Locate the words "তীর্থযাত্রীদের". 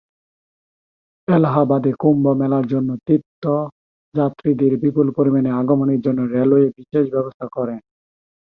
3.05-4.73